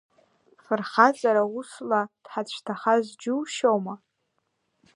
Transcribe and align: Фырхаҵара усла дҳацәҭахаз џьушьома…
Фырхаҵара 0.63 1.43
усла 1.57 2.01
дҳацәҭахаз 2.23 3.05
џьушьома… 3.21 3.95